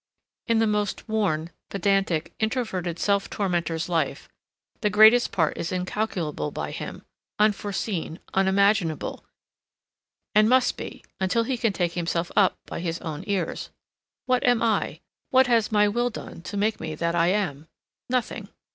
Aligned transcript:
In 0.47 0.57
the 0.57 0.65
most 0.65 1.07
worn, 1.07 1.51
pedantic, 1.69 2.33
introverted 2.39 2.97
self 2.97 3.29
tormenter's 3.29 3.87
life, 3.87 4.27
the 4.79 4.89
greatest 4.89 5.31
part 5.31 5.55
is 5.59 5.71
incalculable 5.71 6.49
by 6.49 6.71
him, 6.71 7.03
unforeseen, 7.37 8.19
unimaginable, 8.33 9.23
and 10.33 10.49
must 10.49 10.75
be, 10.75 11.03
until 11.19 11.43
he 11.43 11.55
can 11.55 11.71
take 11.71 11.93
himself 11.93 12.31
up 12.35 12.57
by 12.65 12.79
his 12.79 12.99
own 13.01 13.23
ears. 13.27 13.69
What 14.25 14.43
am 14.43 14.63
I? 14.63 15.01
What 15.29 15.45
has 15.45 15.71
my 15.71 15.87
will 15.87 16.09
done 16.09 16.41
to 16.45 16.57
make 16.57 16.79
me 16.79 16.95
that 16.95 17.13
I 17.13 17.27
am? 17.27 17.67
Nothing. 18.09 18.47